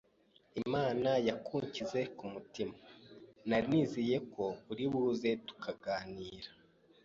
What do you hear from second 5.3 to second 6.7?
tukaganira